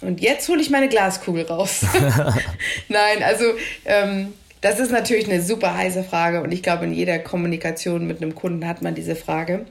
[0.00, 1.84] und jetzt hole ich meine Glaskugel raus.
[2.88, 3.44] Nein, also
[3.84, 8.20] ähm, das ist natürlich eine super heiße Frage und ich glaube, in jeder Kommunikation mit
[8.20, 9.66] einem Kunden hat man diese Frage.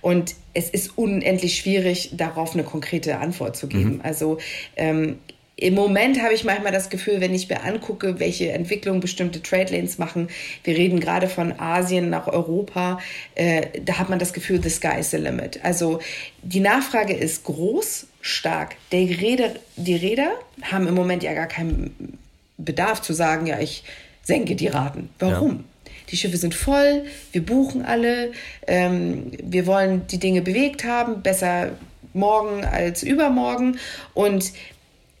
[0.00, 3.96] Und es ist unendlich schwierig, darauf eine konkrete Antwort zu geben.
[3.96, 4.00] Mhm.
[4.02, 4.38] Also
[4.76, 5.18] ähm,
[5.60, 9.74] im Moment habe ich manchmal das Gefühl, wenn ich mir angucke, welche Entwicklung bestimmte Trade
[9.74, 10.28] Lanes machen,
[10.64, 12.98] wir reden gerade von Asien nach Europa,
[13.34, 15.62] äh, da hat man das Gefühl, the sky is the limit.
[15.62, 16.00] Also
[16.42, 18.76] die Nachfrage ist groß, stark.
[18.90, 22.18] Die Räder, die Räder haben im Moment ja gar keinen
[22.56, 23.84] Bedarf zu sagen, ja, ich
[24.22, 25.10] senke die Raten.
[25.18, 25.50] Warum?
[25.50, 25.90] Ja.
[26.10, 28.32] Die Schiffe sind voll, wir buchen alle,
[28.66, 31.72] ähm, wir wollen die Dinge bewegt haben, besser
[32.14, 33.78] morgen als übermorgen.
[34.14, 34.52] Und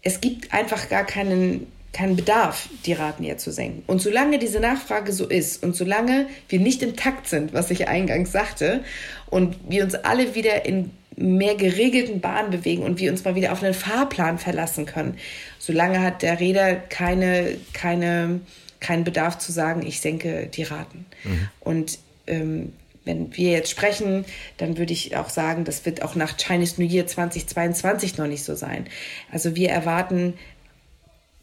[0.02, 3.82] es gibt einfach gar keinen, keinen Bedarf, die Raten jetzt zu senken.
[3.86, 7.88] Und solange diese Nachfrage so ist und solange wir nicht im Takt sind, was ich
[7.88, 8.82] eingangs sagte,
[9.28, 13.52] und wir uns alle wieder in mehr geregelten Bahnen bewegen und wir uns mal wieder
[13.52, 15.18] auf einen Fahrplan verlassen können,
[15.58, 18.40] solange hat der Räder keine, keine,
[18.80, 21.04] keinen Bedarf zu sagen, ich senke die Raten.
[21.24, 21.48] Mhm.
[21.60, 22.72] Und ähm,
[23.04, 24.24] wenn wir jetzt sprechen,
[24.58, 28.44] dann würde ich auch sagen, das wird auch nach Chinese New Year 2022 noch nicht
[28.44, 28.86] so sein.
[29.30, 30.34] Also wir erwarten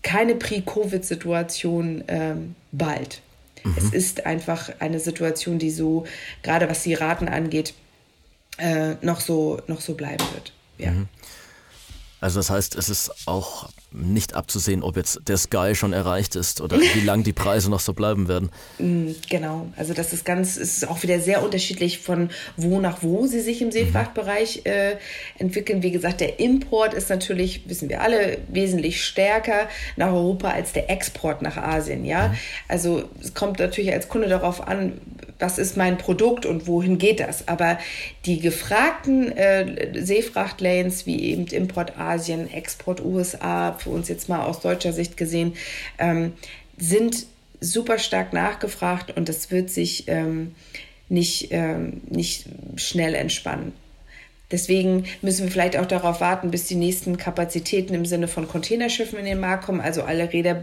[0.04, 3.22] keine Pre-Covid-Situation ähm, bald.
[3.64, 3.76] Mhm.
[3.78, 6.06] Es ist einfach eine Situation, die so,
[6.44, 7.74] gerade was die Raten angeht,
[8.58, 10.54] äh, noch, so, noch so bleiben wird.
[10.78, 10.92] Ja.
[10.92, 11.08] Mhm.
[12.20, 16.62] Also das heißt, es ist auch nicht abzusehen, ob jetzt der Sky schon erreicht ist
[16.62, 18.50] oder wie lange die Preise noch so bleiben werden.
[18.80, 23.28] Mm, genau, also das ist ganz, ist auch wieder sehr unterschiedlich von wo nach wo
[23.28, 24.98] sie sich im Seefrachtbereich äh,
[25.38, 25.84] entwickeln.
[25.84, 30.90] Wie gesagt, der Import ist natürlich, wissen wir alle, wesentlich stärker nach Europa als der
[30.90, 32.06] Export nach Asien.
[32.06, 32.38] Ja, mhm.
[32.68, 35.00] also es kommt natürlich als Kunde darauf an,
[35.40, 37.48] was ist mein Produkt und wohin geht das.
[37.48, 37.78] Aber
[38.26, 44.62] die gefragten äh, Seefrachtlanes wie eben Import Asien, Export USA, für uns jetzt mal aus
[44.62, 45.54] deutscher Sicht gesehen,
[46.00, 46.34] ähm,
[46.78, 47.26] sind
[47.60, 50.56] super stark nachgefragt und das wird sich ähm,
[51.10, 52.46] nicht, ähm, nicht
[52.76, 53.74] schnell entspannen.
[54.50, 59.20] Deswegen müssen wir vielleicht auch darauf warten, bis die nächsten Kapazitäten im Sinne von Containerschiffen
[59.20, 59.82] in den Markt kommen.
[59.82, 60.62] Also alle Räder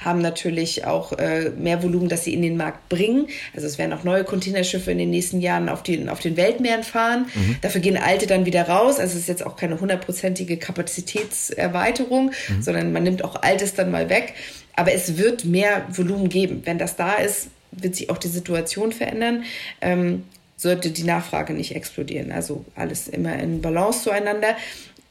[0.00, 3.26] haben natürlich auch äh, mehr Volumen, das sie in den Markt bringen.
[3.54, 6.84] Also es werden auch neue Containerschiffe in den nächsten Jahren auf, die, auf den Weltmeeren
[6.84, 7.26] fahren.
[7.34, 7.56] Mhm.
[7.60, 8.98] Dafür gehen alte dann wieder raus.
[8.98, 12.62] Also es ist jetzt auch keine hundertprozentige Kapazitätserweiterung, mhm.
[12.62, 14.34] sondern man nimmt auch altes dann mal weg.
[14.74, 16.62] Aber es wird mehr Volumen geben.
[16.64, 19.44] Wenn das da ist, wird sich auch die Situation verändern.
[19.82, 20.24] Ähm,
[20.58, 22.32] sollte die Nachfrage nicht explodieren.
[22.32, 24.56] Also alles immer in Balance zueinander.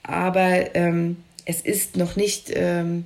[0.04, 3.06] Aber ähm, es ist noch nicht, ähm,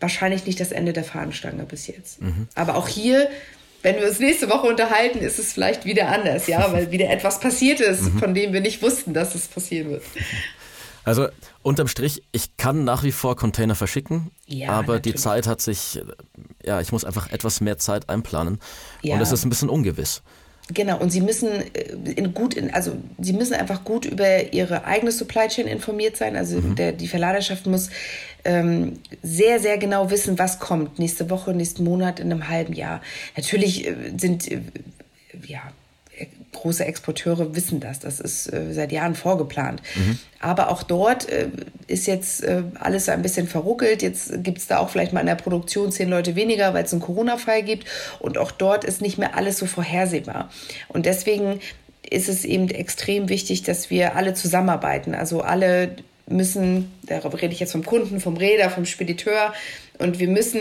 [0.00, 2.22] wahrscheinlich nicht das Ende der Fahnenstange bis jetzt.
[2.22, 2.48] Mhm.
[2.54, 3.28] Aber auch hier,
[3.82, 7.40] wenn wir uns nächste Woche unterhalten, ist es vielleicht wieder anders, ja, weil wieder etwas
[7.40, 8.18] passiert ist, mhm.
[8.18, 10.02] von dem wir nicht wussten, dass es passieren wird.
[11.04, 11.28] Also
[11.62, 15.16] unterm Strich, ich kann nach wie vor Container verschicken, ja, aber natürlich.
[15.16, 16.00] die Zeit hat sich,
[16.64, 18.58] ja, ich muss einfach etwas mehr Zeit einplanen
[19.02, 19.14] ja.
[19.14, 20.22] und es ist ein bisschen ungewiss.
[20.74, 24.84] Genau, und sie müssen äh, in gut, in, also sie müssen einfach gut über ihre
[24.84, 26.36] eigene Supply Chain informiert sein.
[26.36, 26.74] Also mhm.
[26.74, 27.90] der, die Verladerschaft muss
[28.44, 33.00] ähm, sehr, sehr genau wissen, was kommt nächste Woche, nächsten Monat, in einem halben Jahr.
[33.36, 34.60] Natürlich äh, sind äh,
[35.46, 35.62] ja
[36.52, 38.00] große Exporteure wissen das.
[38.00, 39.82] Das ist äh, seit Jahren vorgeplant.
[39.94, 40.18] Mhm.
[40.40, 41.48] Aber auch dort äh,
[41.86, 44.02] ist jetzt äh, alles ein bisschen verruckelt.
[44.02, 46.92] Jetzt gibt es da auch vielleicht mal in der Produktion zehn Leute weniger, weil es
[46.92, 47.86] einen Corona-Fall gibt.
[48.18, 50.50] Und auch dort ist nicht mehr alles so vorhersehbar.
[50.88, 51.60] Und deswegen
[52.08, 55.14] ist es eben extrem wichtig, dass wir alle zusammenarbeiten.
[55.14, 55.96] Also alle
[56.28, 59.52] müssen, darüber rede ich jetzt vom Kunden, vom Räder, vom Spediteur,
[59.98, 60.60] und wir müssen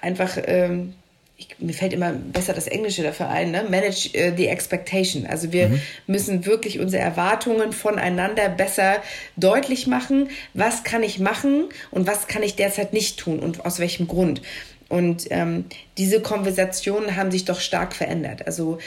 [0.00, 0.94] einfach ähm,
[1.36, 3.64] ich, mir fällt immer besser das Englische dafür ein, ne?
[3.68, 5.26] manage uh, the expectation.
[5.26, 5.80] Also wir mhm.
[6.06, 9.02] müssen wirklich unsere Erwartungen voneinander besser
[9.36, 10.30] deutlich machen.
[10.54, 14.42] Was kann ich machen und was kann ich derzeit nicht tun und aus welchem Grund?
[14.88, 15.64] Und ähm,
[15.96, 18.46] diese Konversationen haben sich doch stark verändert.
[18.46, 18.78] Also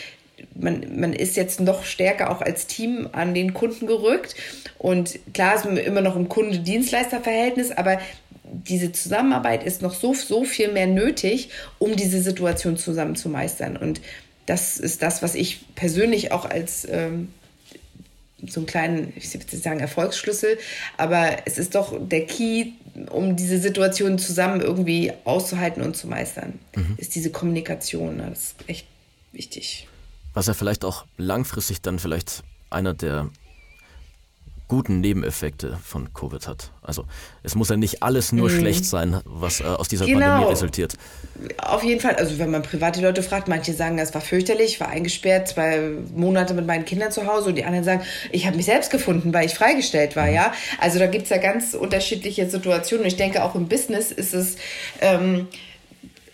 [0.53, 4.35] man, man ist jetzt noch stärker auch als Team an den Kunden gerückt.
[4.77, 7.99] Und klar ist man immer noch im Kunde-Dienstleister-Verhältnis, aber
[8.63, 13.77] diese Zusammenarbeit ist noch so, so viel mehr nötig, um diese Situation zusammen zu meistern.
[13.77, 14.01] Und
[14.45, 17.29] das ist das, was ich persönlich auch als ähm,
[18.47, 20.57] so einen kleinen, ich jetzt sagen Erfolgsschlüssel,
[20.97, 22.73] aber es ist doch der Key,
[23.09, 26.95] um diese Situation zusammen irgendwie auszuhalten und zu meistern, mhm.
[26.97, 28.19] ist diese Kommunikation.
[28.19, 28.87] Das ist echt
[29.31, 29.87] wichtig.
[30.33, 33.29] Was ja vielleicht auch langfristig dann vielleicht einer der
[34.67, 36.71] guten Nebeneffekte von Covid hat.
[36.81, 37.05] Also
[37.43, 38.59] es muss ja nicht alles nur mhm.
[38.59, 40.19] schlecht sein, was äh, aus dieser genau.
[40.19, 40.95] Pandemie resultiert.
[41.57, 42.15] Auf jeden Fall.
[42.15, 45.91] Also wenn man private Leute fragt, manche sagen, es war fürchterlich, ich war eingesperrt, zwei
[46.15, 49.33] Monate mit meinen Kindern zu Hause und die anderen sagen, ich habe mich selbst gefunden,
[49.33, 50.27] weil ich freigestellt war.
[50.27, 50.33] Mhm.
[50.33, 53.03] Ja, Also da gibt es ja ganz unterschiedliche Situationen.
[53.03, 54.55] Und ich denke, auch im Business ist es...
[55.01, 55.47] Ähm,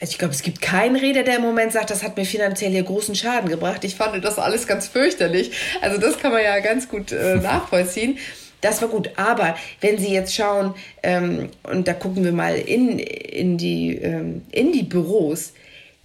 [0.01, 2.71] also ich glaube, es gibt keinen Räder, der im Moment sagt, das hat mir finanziell
[2.71, 3.83] hier großen Schaden gebracht.
[3.83, 5.51] Ich fand das alles ganz fürchterlich.
[5.79, 8.17] Also das kann man ja ganz gut äh, nachvollziehen.
[8.61, 9.11] Das war gut.
[9.15, 14.41] Aber wenn Sie jetzt schauen, ähm, und da gucken wir mal in, in, die, ähm,
[14.51, 15.53] in die Büros,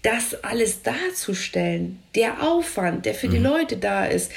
[0.03, 3.33] das alles darzustellen, der Aufwand, der für mhm.
[3.33, 4.31] die Leute da ist,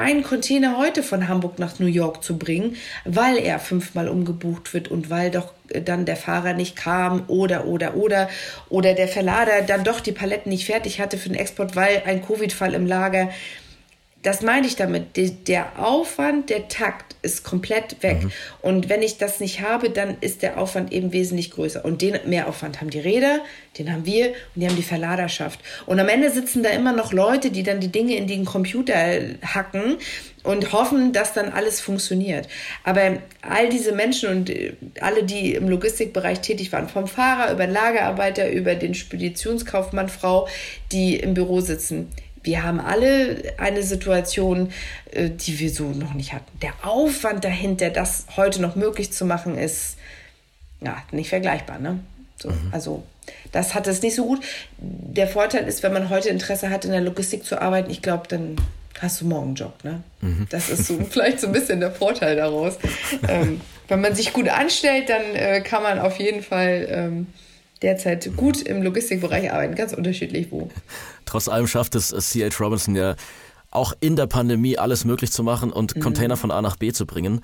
[0.00, 4.88] einen Container heute von Hamburg nach New York zu bringen, weil er fünfmal umgebucht wird
[4.88, 5.52] und weil doch
[5.84, 8.28] dann der Fahrer nicht kam oder, oder, oder,
[8.68, 12.24] oder der Verlader dann doch die Paletten nicht fertig hatte für den Export, weil ein
[12.24, 13.30] Covid-Fall im Lager.
[14.26, 15.16] Das meine ich damit.
[15.46, 18.24] Der Aufwand, der Takt ist komplett weg.
[18.24, 18.32] Mhm.
[18.60, 21.84] Und wenn ich das nicht habe, dann ist der Aufwand eben wesentlich größer.
[21.84, 23.38] Und den Mehraufwand haben die Räder,
[23.78, 25.60] den haben wir und die haben die Verladerschaft.
[25.86, 28.96] Und am Ende sitzen da immer noch Leute, die dann die Dinge in den Computer
[29.44, 29.98] hacken
[30.42, 32.48] und hoffen, dass dann alles funktioniert.
[32.82, 37.66] Aber all diese Menschen und äh, alle, die im Logistikbereich tätig waren, vom Fahrer über
[37.66, 40.48] den Lagerarbeiter, über den Speditionskaufmann, Frau,
[40.90, 42.08] die im Büro sitzen,
[42.46, 44.72] wir haben alle eine Situation,
[45.10, 46.46] äh, die wir so noch nicht hatten.
[46.62, 49.96] Der Aufwand dahinter, das heute noch möglich zu machen, ist
[50.80, 51.78] ja nicht vergleichbar.
[51.78, 51.98] Ne?
[52.38, 52.68] So, mhm.
[52.70, 53.02] Also
[53.50, 54.44] das hat es nicht so gut.
[54.78, 58.28] Der Vorteil ist, wenn man heute Interesse hat, in der Logistik zu arbeiten, ich glaube,
[58.28, 58.56] dann
[59.00, 59.82] hast du morgen einen Job.
[59.82, 60.02] Ne?
[60.20, 60.46] Mhm.
[60.48, 62.78] Das ist so vielleicht so ein bisschen der Vorteil daraus.
[63.28, 67.26] ähm, wenn man sich gut anstellt, dann äh, kann man auf jeden Fall ähm,
[67.82, 70.70] derzeit gut im Logistikbereich arbeiten, ganz unterschiedlich wo.
[71.36, 72.64] Trotz allem schafft es C.H.
[72.64, 73.14] Robinson ja
[73.70, 76.00] auch in der Pandemie alles möglich zu machen und mhm.
[76.00, 77.42] Container von A nach B zu bringen.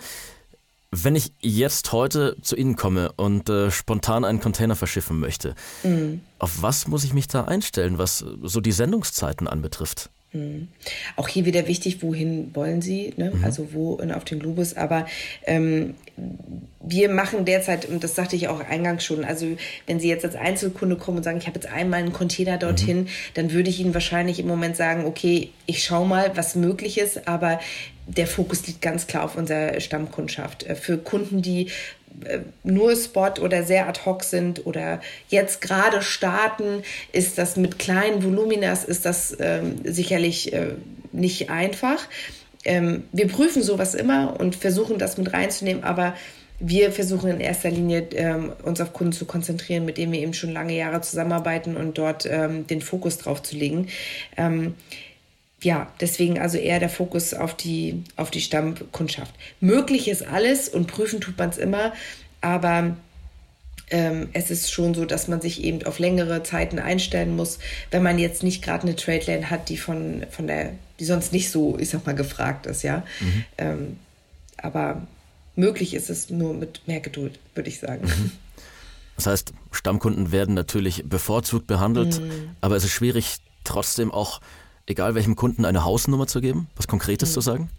[0.90, 6.22] Wenn ich jetzt heute zu Ihnen komme und äh, spontan einen Container verschiffen möchte, mhm.
[6.38, 10.09] auf was muss ich mich da einstellen, was so die Sendungszeiten anbetrifft?
[10.32, 10.68] Mhm.
[11.16, 13.32] Auch hier wieder wichtig, wohin wollen Sie, ne?
[13.34, 13.44] mhm.
[13.44, 14.74] also wo auf den Globus.
[14.74, 15.06] Aber
[15.46, 15.94] ähm,
[16.80, 19.46] wir machen derzeit, und das sagte ich auch eingangs schon, also
[19.86, 23.02] wenn Sie jetzt als Einzelkunde kommen und sagen, ich habe jetzt einmal einen Container dorthin,
[23.02, 23.08] mhm.
[23.34, 27.28] dann würde ich Ihnen wahrscheinlich im Moment sagen, okay, ich schaue mal, was möglich ist,
[27.28, 27.60] aber
[28.06, 30.64] der Fokus liegt ganz klar auf unserer Stammkundschaft.
[30.64, 31.68] Äh, für Kunden, die
[32.62, 38.22] nur Spot oder sehr ad hoc sind oder jetzt gerade starten, ist das mit kleinen
[38.22, 40.75] Voluminas ist das ähm, sicherlich äh,
[41.12, 42.09] nicht einfach.
[42.64, 46.14] Ähm, wir prüfen sowas immer und versuchen das mit reinzunehmen, aber
[46.64, 50.35] wir versuchen in erster Linie ähm, uns auf Kunden zu konzentrieren, mit denen wir eben
[50.35, 53.88] schon lange Jahre zusammenarbeiten und dort ähm, den Fokus drauf zu legen.
[55.62, 59.33] Ja, deswegen also eher der Fokus auf die, auf die Stammkundschaft.
[59.61, 61.92] Möglich ist alles und prüfen tut man es immer,
[62.40, 62.96] aber
[63.90, 67.59] ähm, es ist schon so, dass man sich eben auf längere Zeiten einstellen muss,
[67.90, 71.33] wenn man jetzt nicht gerade eine Trade Lane hat, die von, von der, die sonst
[71.33, 73.05] nicht so, ich sag mal, gefragt ist, ja.
[73.20, 73.44] Mhm.
[73.59, 73.96] Ähm,
[74.57, 75.07] aber
[75.57, 78.07] möglich ist es nur mit mehr Geduld, würde ich sagen.
[78.07, 78.33] Mhm.
[79.16, 82.57] Das heißt, Stammkunden werden natürlich bevorzugt behandelt, mhm.
[82.61, 84.40] aber es ist schwierig, trotzdem auch
[84.86, 86.68] egal welchem Kunden eine Hausnummer zu geben?
[86.76, 87.34] Was Konkretes mhm.
[87.34, 87.70] zu sagen?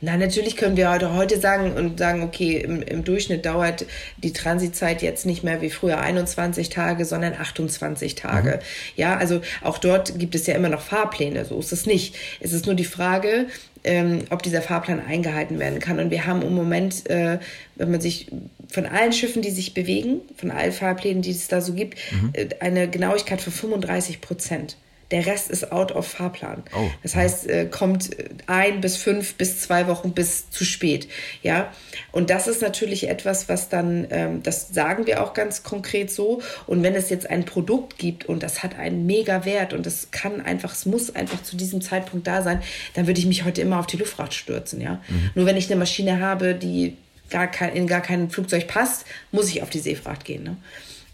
[0.00, 3.86] Na, natürlich können wir heute, heute sagen und sagen, okay, im, im, Durchschnitt dauert
[4.18, 8.50] die Transitzeit jetzt nicht mehr wie früher 21 Tage, sondern 28 Tage.
[8.50, 8.60] Mhm.
[8.96, 12.14] Ja, also auch dort gibt es ja immer noch Fahrpläne, so ist es nicht.
[12.40, 13.46] Es ist nur die Frage,
[13.82, 15.98] ähm, ob dieser Fahrplan eingehalten werden kann.
[15.98, 17.38] Und wir haben im Moment, äh,
[17.74, 18.28] wenn man sich
[18.68, 22.30] von allen Schiffen, die sich bewegen, von allen Fahrplänen, die es da so gibt, mhm.
[22.32, 24.76] äh, eine Genauigkeit von 35 Prozent.
[25.10, 26.62] Der Rest ist out of Fahrplan.
[26.74, 26.90] Oh.
[27.02, 28.10] Das heißt, äh, kommt
[28.46, 31.08] ein bis fünf bis zwei Wochen bis zu spät.
[31.42, 31.72] Ja,
[32.12, 36.40] und das ist natürlich etwas, was dann, ähm, das sagen wir auch ganz konkret so.
[36.66, 40.10] Und wenn es jetzt ein Produkt gibt und das hat einen mega Wert und es
[40.10, 42.62] kann einfach, es muss einfach zu diesem Zeitpunkt da sein,
[42.94, 44.80] dann würde ich mich heute immer auf die Luftfracht stürzen.
[44.80, 45.30] Ja, mhm.
[45.34, 46.96] nur wenn ich eine Maschine habe, die
[47.30, 50.44] gar kein, in gar kein Flugzeug passt, muss ich auf die Seefracht gehen.
[50.44, 50.56] Ne?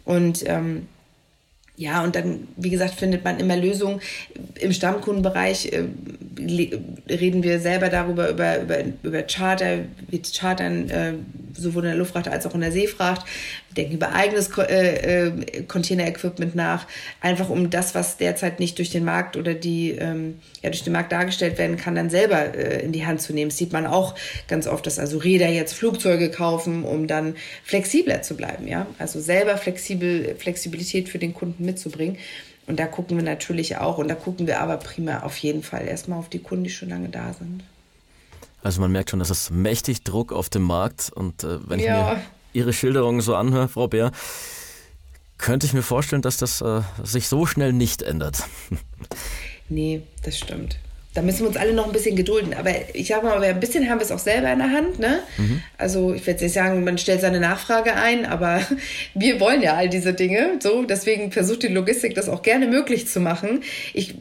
[0.05, 0.89] Und ähm,
[1.77, 4.01] ja, und dann, wie gesagt, findet man immer Lösungen.
[4.61, 5.85] Im Stammkundenbereich äh,
[7.09, 9.79] reden wir selber darüber, über, über, über Charter.
[10.09, 11.15] Wir chartern äh,
[11.55, 13.25] sowohl in der Luftfracht als auch in der Seefracht.
[13.77, 16.87] Denken über eigenes äh, äh, Container-Equipment nach,
[17.21, 20.93] einfach um das, was derzeit nicht durch den Markt oder die, ähm, ja, durch den
[20.93, 23.51] Markt dargestellt werden kann, dann selber äh, in die Hand zu nehmen.
[23.51, 24.15] Das sieht man auch
[24.49, 28.67] ganz oft, dass also Räder jetzt Flugzeuge kaufen, um dann flexibler zu bleiben.
[28.67, 28.87] Ja?
[28.99, 32.19] Also selber flexibel, Flexibilität für den Kunden mitzubringen.
[32.67, 35.87] Und da gucken wir natürlich auch, und da gucken wir aber prima auf jeden Fall
[35.87, 37.65] erstmal auf die Kunden, die schon lange da sind.
[38.63, 42.13] Also man merkt schon, dass es mächtig Druck auf dem Markt und äh, wenn ja.
[42.13, 44.13] ich mir Ihre Schilderungen so anhöre, Frau Bär,
[45.39, 48.45] könnte ich mir vorstellen, dass das äh, sich so schnell nicht ändert.
[49.69, 50.79] nee, das stimmt.
[51.13, 52.55] Da müssen wir uns alle noch ein bisschen gedulden.
[52.55, 55.01] Aber ich sag mal, ein bisschen haben wir es auch selber in der Hand.
[55.01, 55.21] Ne?
[55.39, 55.61] Mhm.
[55.77, 58.61] Also ich werde nicht sagen, man stellt seine Nachfrage ein, aber
[59.15, 60.59] wir wollen ja all diese Dinge.
[60.61, 63.65] So, deswegen versucht die Logistik das auch gerne möglich zu machen.
[63.93, 64.15] Ich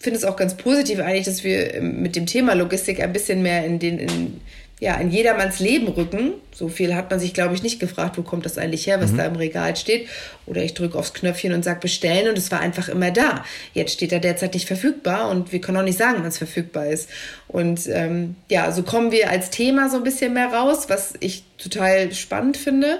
[0.00, 3.64] finde es auch ganz positiv eigentlich, dass wir mit dem Thema Logistik ein bisschen mehr
[3.64, 4.40] in den in
[4.82, 6.32] ja, in jedermanns Leben rücken.
[6.52, 9.12] So viel hat man sich, glaube ich, nicht gefragt, wo kommt das eigentlich her, was
[9.12, 9.18] mhm.
[9.18, 10.08] da im Regal steht.
[10.44, 13.44] Oder ich drücke aufs Knöpfchen und sage bestellen und es war einfach immer da.
[13.74, 16.88] Jetzt steht er derzeit nicht verfügbar und wir können auch nicht sagen, wann es verfügbar
[16.88, 17.08] ist.
[17.46, 21.44] Und ähm, ja, so kommen wir als Thema so ein bisschen mehr raus, was ich
[21.58, 22.98] total spannend finde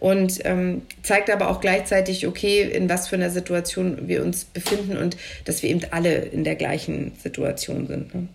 [0.00, 4.98] und ähm, zeigt aber auch gleichzeitig, okay, in was für einer Situation wir uns befinden
[4.98, 5.16] und
[5.46, 8.14] dass wir eben alle in der gleichen Situation sind.
[8.14, 8.28] Ne?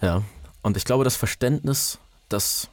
[0.00, 0.24] Ja,
[0.62, 1.98] und ich glaube, das Verständnis,
[2.28, 2.68] das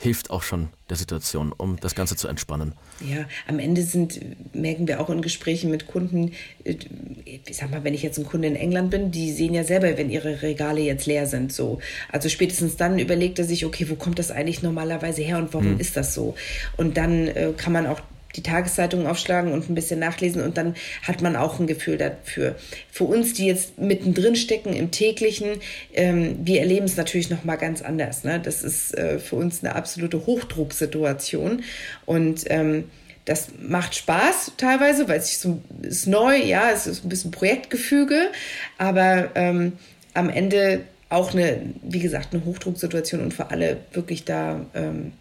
[0.00, 2.72] hilft auch schon der Situation, um das Ganze zu entspannen.
[3.00, 4.20] Ja, am Ende sind,
[4.54, 6.76] merken wir auch in Gesprächen mit Kunden, äh,
[7.24, 9.98] ich sag mal, wenn ich jetzt ein Kunde in England bin, die sehen ja selber,
[9.98, 11.80] wenn ihre Regale jetzt leer sind, so.
[12.10, 15.72] Also spätestens dann überlegt er sich, okay, wo kommt das eigentlich normalerweise her und warum
[15.72, 15.80] hm.
[15.80, 16.36] ist das so?
[16.76, 18.00] Und dann äh, kann man auch
[18.36, 22.56] die Tageszeitung aufschlagen und ein bisschen nachlesen und dann hat man auch ein Gefühl dafür.
[22.90, 25.60] Für uns, die jetzt mittendrin stecken im täglichen,
[25.94, 28.24] ähm, wir erleben es natürlich noch mal ganz anders.
[28.24, 28.40] Ne?
[28.40, 31.62] Das ist äh, für uns eine absolute Hochdrucksituation
[32.04, 32.84] und ähm,
[33.24, 38.30] das macht Spaß teilweise, weil es so, ist neu, ja, es ist ein bisschen Projektgefüge,
[38.78, 39.74] aber ähm,
[40.14, 45.12] am Ende auch eine, wie gesagt, eine Hochdrucksituation und für alle wirklich da ähm,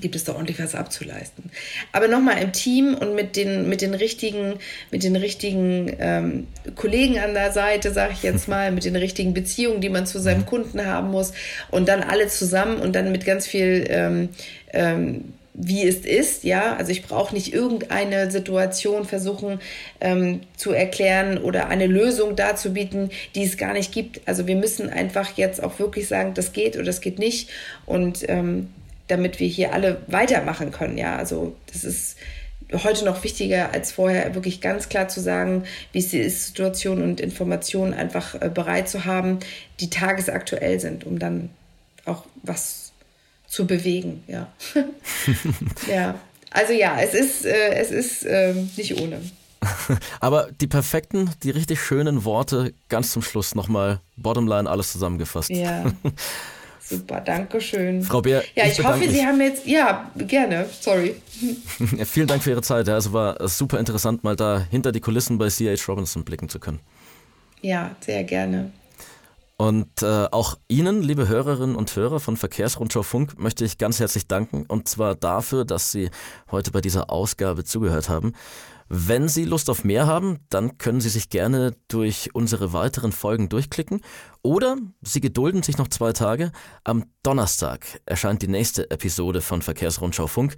[0.00, 1.50] gibt es da ordentlich was abzuleisten.
[1.92, 4.54] Aber nochmal im Team und mit den, mit den richtigen,
[4.90, 9.34] mit den richtigen ähm, Kollegen an der Seite, sage ich jetzt mal, mit den richtigen
[9.34, 10.46] Beziehungen, die man zu seinem mhm.
[10.46, 11.32] Kunden haben muss
[11.70, 14.28] und dann alle zusammen und dann mit ganz viel ähm,
[14.72, 16.76] ähm, wie es ist, ja.
[16.76, 19.60] Also ich brauche nicht irgendeine Situation versuchen
[20.00, 24.20] ähm, zu erklären oder eine Lösung darzubieten, die es gar nicht gibt.
[24.26, 27.48] Also wir müssen einfach jetzt auch wirklich sagen, das geht oder das geht nicht.
[27.86, 28.68] Und ähm,
[29.08, 30.98] damit wir hier alle weitermachen können.
[30.98, 32.16] Ja, also das ist
[32.72, 37.20] heute noch wichtiger als vorher, wirklich ganz klar zu sagen, wie es ist, Situationen und
[37.20, 39.38] Informationen einfach äh, bereit zu haben,
[39.80, 41.50] die tagesaktuell sind, um dann
[42.04, 42.92] auch was
[43.46, 44.24] zu bewegen.
[44.26, 44.52] Ja,
[45.88, 46.18] ja.
[46.50, 49.20] Also ja, es ist, äh, es ist äh, nicht ohne.
[50.20, 55.50] Aber die perfekten, die richtig schönen Worte ganz zum Schluss nochmal, Bottomline, alles zusammengefasst.
[55.50, 55.84] Ja.
[56.88, 58.02] Super, danke schön.
[58.02, 59.10] Frau Bär, ja, ich, ich hoffe, mich.
[59.10, 61.16] Sie haben jetzt, ja, gerne, sorry.
[61.96, 62.86] Ja, vielen Dank für Ihre Zeit.
[62.86, 65.84] Ja, es war super interessant, mal da hinter die Kulissen bei C.H.
[65.88, 66.80] Robinson blicken zu können.
[67.60, 68.70] Ja, sehr gerne.
[69.56, 74.28] Und äh, auch Ihnen, liebe Hörerinnen und Hörer von Verkehrsrundschau Funk, möchte ich ganz herzlich
[74.28, 74.66] danken.
[74.66, 76.10] Und zwar dafür, dass Sie
[76.50, 78.34] heute bei dieser Ausgabe zugehört haben.
[78.88, 83.48] Wenn Sie Lust auf mehr haben, dann können Sie sich gerne durch unsere weiteren Folgen
[83.48, 84.00] durchklicken
[84.42, 86.52] oder Sie gedulden sich noch zwei Tage.
[86.84, 90.54] Am Donnerstag erscheint die nächste Episode von Verkehrsrundschau Funk,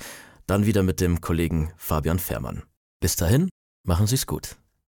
[0.47, 2.65] dann wieder mit dem Kollegen Fabian Fährmann.
[3.01, 3.49] Bis dahin,
[3.85, 4.57] machen Sie es gut.